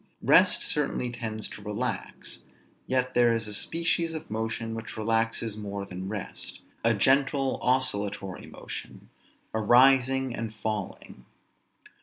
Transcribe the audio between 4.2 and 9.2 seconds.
motion which relaxes more than rest; a gentle oscillatory motion,